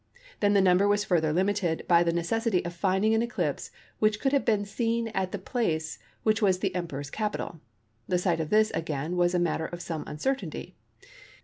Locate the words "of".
2.65-2.73, 8.39-8.49, 9.67-9.79